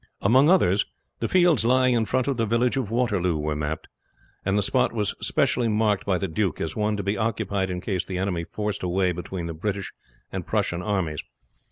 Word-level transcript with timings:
Among 0.21 0.49
others 0.49 0.87
the 1.19 1.27
fields 1.27 1.63
lying 1.63 1.93
in 1.93 2.05
front 2.07 2.27
of 2.27 2.37
the 2.37 2.47
village 2.47 2.75
of 2.75 2.89
Waterloo 2.89 3.37
were 3.37 3.55
mapped, 3.55 3.87
and 4.43 4.57
the 4.57 4.63
spot 4.63 4.93
was 4.93 5.13
specially 5.21 5.67
marked 5.67 6.07
by 6.07 6.17
the 6.17 6.27
duke 6.27 6.59
as 6.59 6.75
one 6.75 6.97
to 6.97 7.03
be 7.03 7.17
occupied 7.17 7.69
in 7.69 7.81
case 7.81 8.03
the 8.03 8.17
enemy 8.17 8.43
forced 8.43 8.81
a 8.81 8.87
way 8.89 9.11
between 9.11 9.45
the 9.45 9.53
British 9.53 9.91
and 10.31 10.47
Prussian 10.47 10.81
armies. 10.81 11.23